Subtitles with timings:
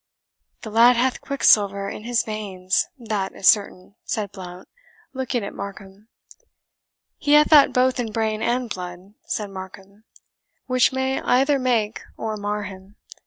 [0.63, 4.67] "The lad hath quicksilver in his veins, that is certain," said Blount,
[5.13, 6.07] looking at Markham.
[7.19, 10.05] "He hath that both in brain and blood," said Markham,
[10.65, 12.95] "which may either make or mar him.